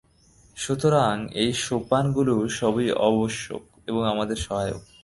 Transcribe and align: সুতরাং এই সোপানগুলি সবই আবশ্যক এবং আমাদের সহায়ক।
সুতরাং 0.57 1.15
এই 1.33 1.51
সোপানগুলি 1.65 2.35
সবই 2.49 2.87
আবশ্যক 3.07 3.61
এবং 3.87 4.01
আমাদের 4.07 4.37
সহায়ক। 4.37 4.83